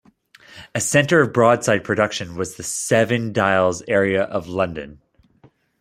[0.73, 4.99] A centre of broadside production was the Seven Dials area of London.